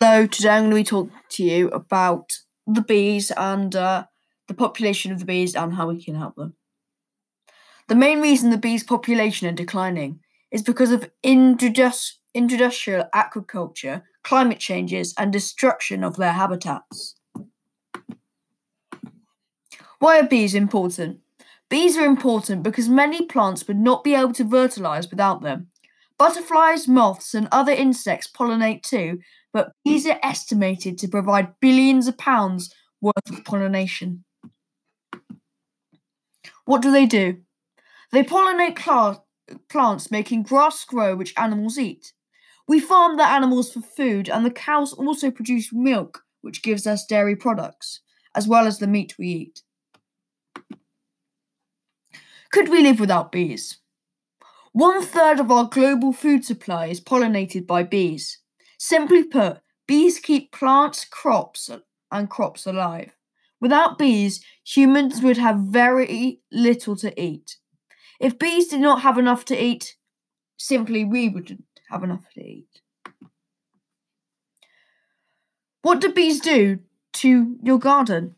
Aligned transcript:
Hello, 0.00 0.26
today 0.26 0.48
I'm 0.48 0.70
going 0.70 0.70
to 0.70 0.76
be 0.76 0.84
talking 0.84 1.20
to 1.32 1.44
you 1.44 1.68
about 1.68 2.38
the 2.66 2.80
bees 2.80 3.30
and 3.36 3.76
uh, 3.76 4.04
the 4.48 4.54
population 4.54 5.12
of 5.12 5.18
the 5.18 5.26
bees 5.26 5.54
and 5.54 5.74
how 5.74 5.88
we 5.88 6.02
can 6.02 6.14
help 6.14 6.34
them. 6.36 6.54
The 7.88 7.94
main 7.94 8.22
reason 8.22 8.48
the 8.48 8.56
bees' 8.56 8.84
population 8.84 9.48
are 9.48 9.52
declining 9.52 10.20
is 10.50 10.62
because 10.62 10.92
of 10.92 11.10
industrial 11.22 13.04
agriculture, 13.12 14.04
climate 14.24 14.60
changes, 14.60 15.12
and 15.18 15.30
destruction 15.30 16.02
of 16.04 16.16
their 16.16 16.32
habitats. 16.32 17.16
Why 19.98 20.20
are 20.20 20.26
bees 20.26 20.54
important? 20.54 21.18
Bees 21.68 21.98
are 21.98 22.06
important 22.06 22.62
because 22.62 22.88
many 22.88 23.26
plants 23.26 23.68
would 23.68 23.78
not 23.78 24.04
be 24.04 24.14
able 24.14 24.32
to 24.32 24.48
fertilize 24.48 25.10
without 25.10 25.42
them. 25.42 25.66
Butterflies, 26.16 26.88
moths, 26.88 27.34
and 27.34 27.48
other 27.52 27.72
insects 27.72 28.30
pollinate 28.30 28.82
too, 28.82 29.18
but 29.52 29.72
bees 29.84 30.06
are 30.06 30.18
estimated 30.22 30.98
to 30.98 31.08
provide 31.08 31.60
billions 31.60 32.08
of 32.08 32.18
pounds 32.18 32.74
worth 33.00 33.30
of 33.30 33.44
pollination. 33.44 34.24
What 36.64 36.82
do 36.82 36.90
they 36.90 37.06
do? 37.06 37.38
They 38.12 38.22
pollinate 38.22 38.78
cl- 38.78 39.26
plants, 39.68 40.10
making 40.10 40.44
grass 40.44 40.84
grow 40.84 41.16
which 41.16 41.34
animals 41.36 41.78
eat. 41.78 42.12
We 42.68 42.80
farm 42.80 43.16
the 43.16 43.28
animals 43.28 43.72
for 43.72 43.80
food, 43.80 44.28
and 44.28 44.46
the 44.46 44.50
cows 44.50 44.92
also 44.92 45.30
produce 45.30 45.72
milk, 45.72 46.24
which 46.42 46.62
gives 46.62 46.86
us 46.86 47.06
dairy 47.06 47.36
products, 47.36 48.00
as 48.34 48.46
well 48.46 48.66
as 48.66 48.78
the 48.78 48.86
meat 48.86 49.16
we 49.18 49.28
eat. 49.28 49.62
Could 52.52 52.68
we 52.68 52.82
live 52.82 53.00
without 53.00 53.32
bees? 53.32 53.78
One 54.72 55.02
third 55.02 55.40
of 55.40 55.50
our 55.50 55.64
global 55.64 56.12
food 56.12 56.44
supply 56.44 56.86
is 56.86 57.00
pollinated 57.00 57.66
by 57.66 57.82
bees. 57.82 58.41
Simply 58.84 59.22
put, 59.22 59.60
bees 59.86 60.18
keep 60.18 60.50
plants, 60.50 61.04
crops, 61.04 61.70
and 62.10 62.28
crops 62.28 62.66
alive. 62.66 63.12
Without 63.60 63.96
bees, 63.96 64.44
humans 64.64 65.22
would 65.22 65.36
have 65.38 65.58
very 65.58 66.40
little 66.50 66.96
to 66.96 67.12
eat. 67.18 67.58
If 68.18 68.40
bees 68.40 68.66
did 68.66 68.80
not 68.80 69.02
have 69.02 69.18
enough 69.18 69.44
to 69.46 69.56
eat, 69.64 69.94
simply 70.56 71.04
we 71.04 71.28
wouldn't 71.28 71.62
have 71.90 72.02
enough 72.02 72.24
to 72.34 72.40
eat. 72.40 72.80
What 75.82 76.00
do 76.00 76.12
bees 76.12 76.40
do 76.40 76.80
to 77.12 77.58
your 77.62 77.78
garden? 77.78 78.34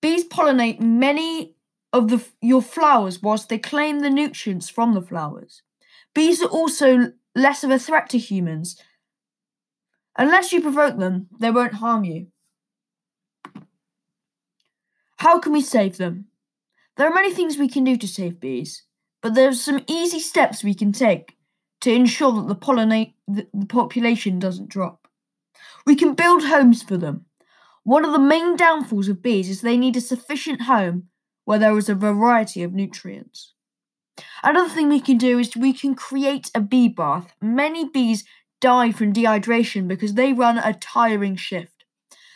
Bees 0.00 0.28
pollinate 0.28 0.78
many 0.78 1.56
of 1.92 2.06
the, 2.06 2.24
your 2.40 2.62
flowers 2.62 3.20
whilst 3.20 3.48
they 3.48 3.58
claim 3.58 3.98
the 3.98 4.10
nutrients 4.10 4.68
from 4.68 4.94
the 4.94 5.02
flowers. 5.02 5.62
Bees 6.14 6.40
are 6.40 6.48
also 6.48 7.14
less 7.34 7.64
of 7.64 7.72
a 7.72 7.80
threat 7.80 8.08
to 8.10 8.18
humans. 8.18 8.80
Unless 10.18 10.52
you 10.52 10.60
provoke 10.60 10.98
them, 10.98 11.28
they 11.38 11.50
won't 11.50 11.74
harm 11.74 12.04
you. 12.04 12.28
How 15.18 15.38
can 15.38 15.52
we 15.52 15.60
save 15.60 15.96
them? 15.96 16.26
There 16.96 17.06
are 17.06 17.14
many 17.14 17.32
things 17.32 17.58
we 17.58 17.68
can 17.68 17.84
do 17.84 17.96
to 17.96 18.08
save 18.08 18.40
bees, 18.40 18.84
but 19.22 19.34
there 19.34 19.48
are 19.48 19.54
some 19.54 19.84
easy 19.86 20.20
steps 20.20 20.64
we 20.64 20.74
can 20.74 20.92
take 20.92 21.36
to 21.80 21.92
ensure 21.92 22.32
that 22.32 22.48
the, 22.48 23.46
the 23.52 23.66
population 23.66 24.38
doesn't 24.38 24.70
drop. 24.70 25.08
We 25.86 25.94
can 25.94 26.14
build 26.14 26.44
homes 26.44 26.82
for 26.82 26.96
them. 26.96 27.26
One 27.84 28.04
of 28.04 28.12
the 28.12 28.18
main 28.18 28.56
downfalls 28.56 29.08
of 29.08 29.22
bees 29.22 29.48
is 29.48 29.60
they 29.60 29.76
need 29.76 29.96
a 29.96 30.00
sufficient 30.00 30.62
home 30.62 31.08
where 31.44 31.58
there 31.58 31.76
is 31.78 31.88
a 31.88 31.94
variety 31.94 32.62
of 32.62 32.72
nutrients. 32.72 33.52
Another 34.42 34.70
thing 34.70 34.88
we 34.88 35.00
can 35.00 35.18
do 35.18 35.38
is 35.38 35.54
we 35.54 35.72
can 35.72 35.94
create 35.94 36.50
a 36.54 36.60
bee 36.60 36.88
bath. 36.88 37.32
Many 37.40 37.88
bees 37.88 38.24
die 38.60 38.92
from 38.92 39.12
dehydration 39.12 39.88
because 39.88 40.14
they 40.14 40.32
run 40.32 40.58
a 40.58 40.72
tiring 40.74 41.36
shift. 41.36 41.84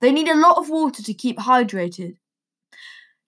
They 0.00 0.12
need 0.12 0.28
a 0.28 0.36
lot 0.36 0.58
of 0.58 0.68
water 0.68 1.02
to 1.02 1.14
keep 1.14 1.38
hydrated. 1.38 2.16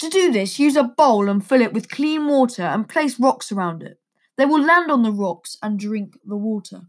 To 0.00 0.08
do 0.08 0.30
this, 0.30 0.58
use 0.58 0.76
a 0.76 0.84
bowl 0.84 1.28
and 1.28 1.44
fill 1.44 1.60
it 1.60 1.72
with 1.72 1.90
clean 1.90 2.26
water 2.26 2.62
and 2.62 2.88
place 2.88 3.18
rocks 3.18 3.50
around 3.50 3.82
it. 3.82 3.98
They 4.36 4.46
will 4.46 4.62
land 4.62 4.90
on 4.90 5.02
the 5.02 5.12
rocks 5.12 5.56
and 5.62 5.78
drink 5.78 6.18
the 6.24 6.36
water. 6.36 6.82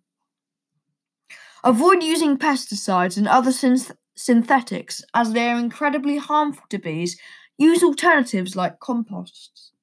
Avoid 1.63 2.03
using 2.03 2.38
pesticides 2.38 3.18
and 3.18 3.28
other 3.28 3.52
synth- 3.52 3.96
synthetics 4.16 5.03
as 5.13 5.34
they 5.34 5.50
are 5.50 5.58
incredibly 5.58 6.18
harmful 6.18 6.63
to 6.69 6.78
bees 6.78 7.18
Use 7.59 7.84
alternatives 7.84 8.56
like 8.56 8.80
composts. 8.80 9.74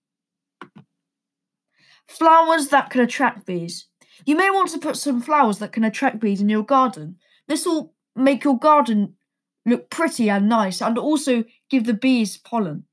Flowers 2.08 2.68
that 2.68 2.88
can 2.88 3.02
attract 3.02 3.44
bees. 3.44 3.86
You 4.24 4.36
may 4.36 4.50
want 4.50 4.70
to 4.70 4.78
put 4.78 4.96
some 4.96 5.20
flowers 5.20 5.58
that 5.58 5.72
can 5.72 5.84
attract 5.84 6.20
bees 6.20 6.40
in 6.40 6.48
your 6.48 6.64
garden. 6.64 7.16
This 7.48 7.66
will 7.66 7.92
make 8.14 8.44
your 8.44 8.58
garden 8.58 9.14
look 9.66 9.90
pretty 9.90 10.30
and 10.30 10.48
nice 10.48 10.80
and 10.80 10.96
also 10.96 11.44
give 11.68 11.84
the 11.84 11.94
bees 11.94 12.36
pollen. 12.36 12.84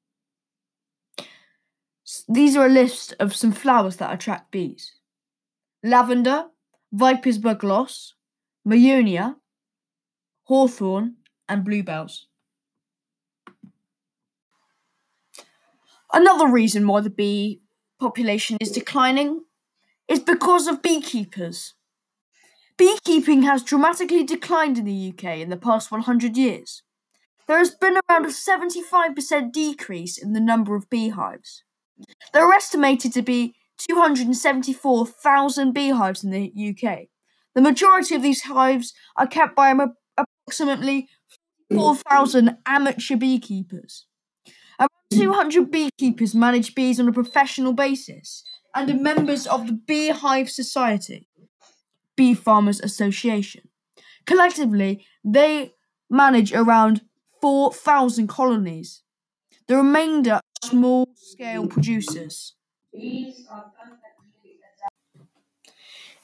These 2.28 2.58
are 2.58 2.66
a 2.66 2.70
list 2.70 3.14
of 3.20 3.36
some 3.36 3.52
flowers 3.52 3.98
that 3.98 4.14
attract 4.14 4.52
bees 4.52 4.94
lavender, 5.84 6.46
viper's 6.94 7.38
bugloss, 7.38 8.14
mahonia, 8.66 9.36
hawthorn, 10.46 11.16
and 11.50 11.64
bluebells. 11.66 12.28
Another 16.14 16.48
reason 16.48 16.88
why 16.88 17.02
the 17.02 17.10
bee 17.10 17.62
population 18.00 18.58
is 18.62 18.72
declining 18.72 19.42
is 20.08 20.19
because 20.19 20.68
of 20.68 20.81
beekeepers. 20.81 21.74
Beekeeping 22.78 23.44
has 23.44 23.64
dramatically 23.64 24.24
declined 24.24 24.78
in 24.78 24.86
the 24.86 25.14
UK 25.14 25.38
in 25.38 25.50
the 25.50 25.58
past 25.58 25.91
100 25.91 26.36
years. 26.36 26.81
There 27.47 27.58
has 27.58 27.72
been 27.72 27.97
around 28.09 28.25
a 28.25 28.30
75% 28.30 29.52
decrease 29.52 30.18
in 30.18 30.34
the 30.34 30.40
number 30.40 30.75
of 30.75 30.90
beehives. 30.90 31.63
There 32.34 32.47
are 32.47 32.53
estimated 32.53 33.13
to 33.13 33.22
be 33.22 33.53
274,000 33.90 35.74
beehives 35.74 36.24
in 36.24 36.31
the 36.31 36.52
UK. 36.69 37.08
The 37.53 37.62
majority 37.62 38.16
of 38.16 38.24
these 38.24 38.44
hives 38.44 38.94
are 39.16 39.28
kept 39.28 39.56
by 39.56 39.75
approximately 40.18 41.09
4,000 41.72 42.58
amateur 42.66 43.16
beekeepers. 43.16 44.08
Around 44.80 44.90
200 45.12 45.72
beekeepers 45.72 46.34
manage 46.34 46.74
bees 46.74 47.00
on 47.00 47.08
a 47.08 47.13
professional 47.13 47.74
basis 47.74 48.44
and 48.76 48.90
are 48.90 48.96
members 48.96 49.46
of 49.48 49.68
the 49.68 49.74
Beehive 49.74 50.50
Society, 50.50 51.28
Bee 52.16 52.34
Farmers 52.34 52.80
Association. 52.80 53.70
Collectively, 54.26 55.06
they 55.24 55.74
manage 56.10 56.54
around 56.54 57.02
4,000 57.42 58.28
colonies. 58.28 59.02
The 59.68 59.78
remainder 59.78 60.34
are 60.34 60.42
small 60.64 61.10
scale 61.16 61.68
producers. 61.68 62.54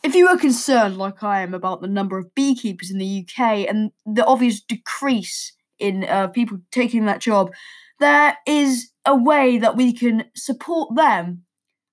If 0.01 0.15
you 0.15 0.27
are 0.27 0.37
concerned, 0.37 0.97
like 0.97 1.23
I 1.23 1.41
am, 1.41 1.53
about 1.53 1.81
the 1.81 1.87
number 1.87 2.17
of 2.17 2.33
beekeepers 2.33 2.89
in 2.89 2.99
the 2.99 3.25
UK 3.25 3.67
and 3.67 3.91
the 4.05 4.25
obvious 4.25 4.61
decrease 4.61 5.53
in 5.77 6.05
uh, 6.05 6.27
people 6.27 6.59
taking 6.71 7.05
that 7.05 7.19
job, 7.19 7.51
there 7.99 8.37
is 8.47 8.91
a 9.05 9.15
way 9.15 9.57
that 9.57 9.75
we 9.75 9.91
can 9.91 10.25
support 10.35 10.95
them 10.95 11.43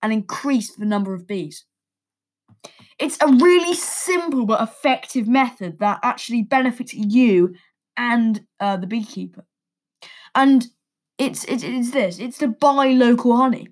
and 0.03 0.13
increase 0.13 0.75
the 0.75 0.85
number 0.85 1.15
of 1.15 1.27
bees. 1.27 1.65
It's 2.99 3.19
a 3.21 3.27
really 3.27 3.75
simple 3.75 4.47
but 4.47 4.63
effective 4.63 5.29
method 5.29 5.79
that 5.81 6.01
actually 6.03 6.43
benefits 6.43 6.95
you 6.95 7.55
and 7.97 8.47
uh, 8.61 8.77
the 8.77 8.87
beekeeper. 8.87 9.45
And 10.35 10.67
it's, 11.19 11.45
it's, 11.45 11.63
it's 11.63 11.91
this 11.91 12.19
it's 12.19 12.39
to 12.39 12.49
buy 12.49 12.89
local 12.89 13.37
honey. 13.37 13.69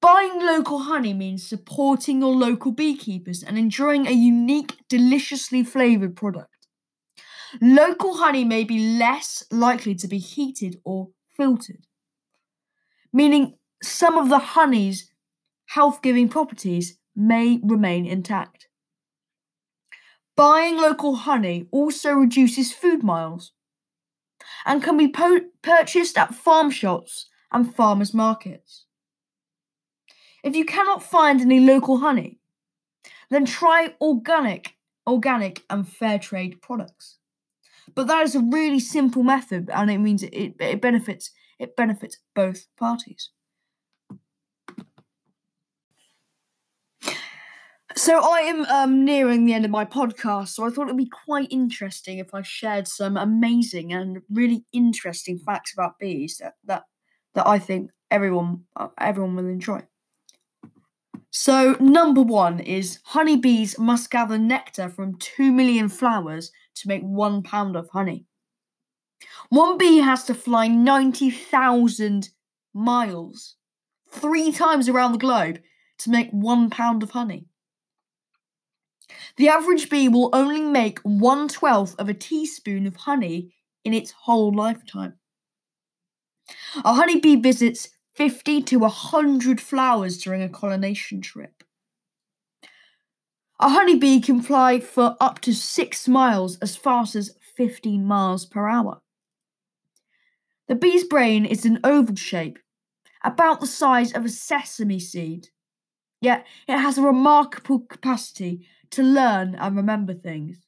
Buying 0.00 0.40
local 0.40 0.80
honey 0.80 1.12
means 1.12 1.46
supporting 1.46 2.20
your 2.20 2.34
local 2.34 2.72
beekeepers 2.72 3.42
and 3.42 3.58
enjoying 3.58 4.06
a 4.06 4.12
unique, 4.12 4.78
deliciously 4.88 5.62
flavoured 5.62 6.16
product. 6.16 6.48
Local 7.60 8.16
honey 8.16 8.44
may 8.44 8.64
be 8.64 8.96
less 8.96 9.44
likely 9.50 9.94
to 9.96 10.08
be 10.08 10.18
heated 10.18 10.76
or 10.84 11.08
filtered, 11.36 11.86
meaning 13.12 13.58
some 13.82 14.18
of 14.18 14.28
the 14.28 14.38
honey's 14.38 15.10
health 15.66 16.02
giving 16.02 16.28
properties 16.28 16.98
may 17.14 17.60
remain 17.62 18.06
intact. 18.06 18.68
Buying 20.36 20.76
local 20.76 21.16
honey 21.16 21.66
also 21.70 22.12
reduces 22.12 22.72
food 22.72 23.02
miles 23.02 23.52
and 24.64 24.82
can 24.82 24.96
be 24.96 25.08
po- 25.08 25.50
purchased 25.62 26.16
at 26.16 26.34
farm 26.34 26.70
shops 26.70 27.26
and 27.52 27.74
farmers 27.74 28.14
markets. 28.14 28.86
If 30.42 30.56
you 30.56 30.64
cannot 30.64 31.02
find 31.02 31.40
any 31.40 31.60
local 31.60 31.98
honey, 31.98 32.38
then 33.28 33.44
try 33.44 33.94
organic, 34.00 34.76
organic 35.06 35.62
and 35.68 35.86
fair 35.86 36.18
trade 36.18 36.62
products. 36.62 37.18
But 37.94 38.06
that 38.06 38.22
is 38.22 38.34
a 38.34 38.40
really 38.40 38.80
simple 38.80 39.22
method, 39.22 39.68
and 39.72 39.90
it 39.90 39.98
means 39.98 40.22
it, 40.22 40.32
it, 40.32 40.54
it 40.60 40.80
benefits 40.80 41.30
it 41.58 41.76
benefits 41.76 42.18
both 42.34 42.66
parties. 42.78 43.30
So 48.00 48.18
I 48.18 48.38
am 48.38 48.64
um, 48.64 49.04
nearing 49.04 49.44
the 49.44 49.52
end 49.52 49.66
of 49.66 49.70
my 49.70 49.84
podcast, 49.84 50.48
so 50.48 50.64
I 50.64 50.70
thought 50.70 50.86
it'd 50.86 50.96
be 50.96 51.04
quite 51.04 51.48
interesting 51.50 52.16
if 52.16 52.32
I 52.32 52.40
shared 52.40 52.88
some 52.88 53.18
amazing 53.18 53.92
and 53.92 54.22
really 54.30 54.64
interesting 54.72 55.36
facts 55.36 55.74
about 55.74 55.98
bees 55.98 56.38
that 56.38 56.54
that, 56.64 56.84
that 57.34 57.46
I 57.46 57.58
think 57.58 57.90
everyone 58.10 58.64
uh, 58.74 58.88
everyone 58.96 59.36
will 59.36 59.48
enjoy. 59.48 59.82
So 61.30 61.76
number 61.78 62.22
one 62.22 62.60
is 62.60 63.00
honeybees 63.04 63.78
must 63.78 64.10
gather 64.10 64.38
nectar 64.38 64.88
from 64.88 65.18
two 65.18 65.52
million 65.52 65.90
flowers 65.90 66.52
to 66.76 66.88
make 66.88 67.02
one 67.02 67.42
pound 67.42 67.76
of 67.76 67.90
honey. 67.90 68.24
One 69.50 69.76
bee 69.76 69.98
has 69.98 70.24
to 70.24 70.32
fly 70.32 70.68
ninety 70.68 71.30
thousand 71.30 72.30
miles, 72.72 73.56
three 74.08 74.52
times 74.52 74.88
around 74.88 75.12
the 75.12 75.18
globe, 75.18 75.60
to 75.98 76.08
make 76.08 76.30
one 76.30 76.70
pound 76.70 77.02
of 77.02 77.10
honey. 77.10 77.49
The 79.36 79.48
average 79.48 79.88
bee 79.90 80.08
will 80.08 80.30
only 80.32 80.60
make 80.60 80.98
one 81.00 81.48
twelfth 81.48 81.94
of 81.98 82.08
a 82.08 82.14
teaspoon 82.14 82.86
of 82.86 82.96
honey 82.96 83.52
in 83.84 83.94
its 83.94 84.10
whole 84.10 84.52
lifetime. 84.54 85.14
A 86.84 86.94
honeybee 86.94 87.36
visits 87.36 87.88
50 88.14 88.62
to 88.62 88.78
100 88.80 89.60
flowers 89.60 90.18
during 90.18 90.42
a 90.42 90.48
pollination 90.48 91.20
trip. 91.20 91.64
A 93.58 93.68
honeybee 93.68 94.20
can 94.20 94.42
fly 94.42 94.80
for 94.80 95.16
up 95.20 95.40
to 95.40 95.54
6 95.54 96.08
miles 96.08 96.58
as 96.58 96.76
fast 96.76 97.14
as 97.14 97.36
15 97.56 98.04
miles 98.04 98.46
per 98.46 98.68
hour. 98.68 99.00
The 100.66 100.74
bee's 100.74 101.04
brain 101.04 101.44
is 101.44 101.64
an 101.64 101.80
oval 101.84 102.16
shape, 102.16 102.58
about 103.22 103.60
the 103.60 103.66
size 103.66 104.12
of 104.12 104.24
a 104.24 104.28
sesame 104.28 104.98
seed, 104.98 105.48
yet 106.20 106.46
it 106.66 106.78
has 106.78 106.96
a 106.96 107.02
remarkable 107.02 107.80
capacity 107.80 108.66
to 108.90 109.02
learn 109.02 109.54
and 109.54 109.76
remember 109.76 110.14
things. 110.14 110.66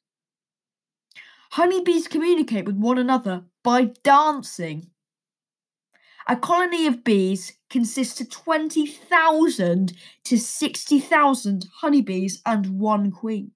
Honeybees 1.51 2.07
communicate 2.07 2.65
with 2.65 2.77
one 2.77 2.97
another 2.97 3.45
by 3.63 3.91
dancing. 4.03 4.89
A 6.27 6.35
colony 6.35 6.87
of 6.87 7.03
bees 7.03 7.53
consists 7.69 8.21
of 8.21 8.29
20,000 8.29 9.93
to 10.23 10.37
60,000 10.37 11.65
honeybees 11.81 12.41
and 12.45 12.79
one 12.79 13.11
queen. 13.11 13.51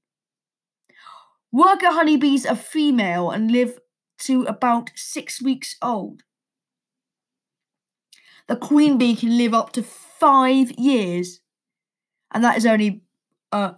Worker 1.51 1.91
honeybees 1.91 2.45
are 2.45 2.55
female 2.55 3.31
and 3.31 3.51
live 3.51 3.79
to 4.19 4.43
about 4.43 4.91
six 4.95 5.41
weeks 5.41 5.75
old. 5.81 6.23
The 8.47 8.55
queen 8.55 8.97
bee 8.97 9.15
can 9.15 9.37
live 9.37 9.53
up 9.53 9.71
to 9.73 9.83
five 9.83 10.71
years, 10.71 11.39
and 12.31 12.43
that 12.43 12.57
is 12.57 12.65
only 12.65 13.03
uh, 13.51 13.73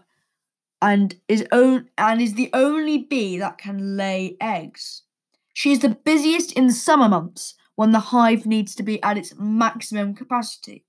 and 0.82 1.16
is 1.28 1.46
own 1.52 1.90
and 1.98 2.22
is 2.22 2.36
the 2.36 2.50
only 2.54 2.98
bee 2.98 3.38
that 3.38 3.58
can 3.58 3.98
lay 3.98 4.38
eggs. 4.40 5.04
She 5.54 5.72
is 5.72 5.80
the 5.80 5.90
busiest 5.90 6.54
in 6.54 6.68
the 6.68 6.74
summer 6.74 7.10
months 7.10 7.56
when 7.76 7.92
the 7.92 8.00
hive 8.00 8.46
needs 8.46 8.76
to 8.76 8.84
be 8.84 9.02
at 9.04 9.18
its 9.18 9.34
maximum 9.38 10.16
capacity. 10.16 10.86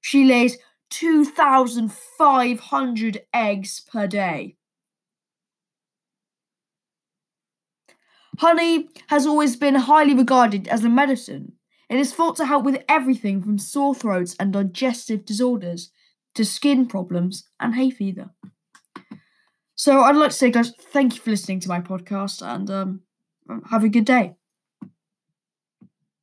She 0.00 0.24
lays 0.24 0.58
2,500 0.90 3.22
eggs 3.32 3.80
per 3.80 4.06
day. 4.06 4.56
Honey 8.38 8.88
has 9.08 9.26
always 9.26 9.56
been 9.56 9.74
highly 9.74 10.14
regarded 10.14 10.68
as 10.68 10.84
a 10.84 10.88
medicine. 10.88 11.52
It 11.88 11.98
is 11.98 12.14
thought 12.14 12.36
to 12.36 12.46
help 12.46 12.64
with 12.64 12.82
everything 12.88 13.42
from 13.42 13.58
sore 13.58 13.94
throats 13.94 14.34
and 14.38 14.52
digestive 14.52 15.24
disorders 15.24 15.90
to 16.34 16.44
skin 16.44 16.86
problems 16.86 17.48
and 17.60 17.74
hay 17.74 17.90
fever. 17.90 18.30
So 19.82 20.02
I'd 20.02 20.14
like 20.14 20.30
to 20.30 20.36
say, 20.36 20.52
guys, 20.52 20.70
thank 20.92 21.16
you 21.16 21.20
for 21.20 21.30
listening 21.30 21.58
to 21.58 21.68
my 21.68 21.80
podcast 21.80 22.40
and 22.40 22.70
um, 22.70 23.00
have 23.68 23.82
a 23.82 23.88
good 23.88 24.04
day. 24.04 24.36